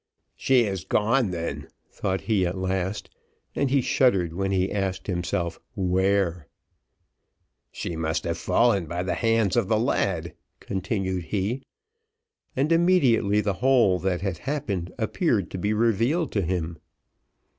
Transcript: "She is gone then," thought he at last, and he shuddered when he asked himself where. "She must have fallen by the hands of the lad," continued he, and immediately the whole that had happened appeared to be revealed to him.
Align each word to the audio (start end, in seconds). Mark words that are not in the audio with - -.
"She 0.35 0.61
is 0.63 0.83
gone 0.83 1.29
then," 1.29 1.67
thought 1.91 2.21
he 2.21 2.43
at 2.47 2.57
last, 2.57 3.11
and 3.55 3.69
he 3.69 3.81
shuddered 3.81 4.33
when 4.33 4.49
he 4.49 4.71
asked 4.71 5.05
himself 5.05 5.59
where. 5.75 6.47
"She 7.71 7.95
must 7.95 8.23
have 8.23 8.39
fallen 8.39 8.87
by 8.87 9.03
the 9.03 9.13
hands 9.13 9.55
of 9.55 9.67
the 9.67 9.77
lad," 9.79 10.33
continued 10.59 11.25
he, 11.25 11.61
and 12.55 12.71
immediately 12.71 13.41
the 13.41 13.53
whole 13.61 13.99
that 13.99 14.21
had 14.21 14.39
happened 14.39 14.91
appeared 14.97 15.51
to 15.51 15.59
be 15.59 15.71
revealed 15.71 16.31
to 16.31 16.41
him. 16.41 16.79